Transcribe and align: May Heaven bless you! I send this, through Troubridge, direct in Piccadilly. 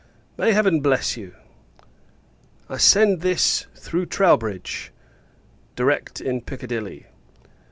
May 0.35 0.53
Heaven 0.53 0.79
bless 0.79 1.15
you! 1.15 1.35
I 2.67 2.77
send 2.77 3.21
this, 3.21 3.67
through 3.75 4.07
Troubridge, 4.07 4.89
direct 5.75 6.19
in 6.19 6.41
Piccadilly. 6.41 7.05